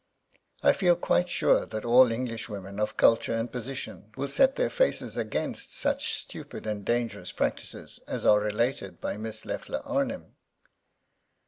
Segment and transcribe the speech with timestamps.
[0.63, 4.71] I feel quite sure that all English women of culture and position will set their
[4.71, 10.33] faces against such stupid and dangerous practices as are related by Miss Leffler Arnim.